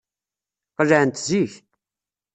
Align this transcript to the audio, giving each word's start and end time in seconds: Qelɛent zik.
Qelɛent 0.75 1.21
zik. 1.27 1.53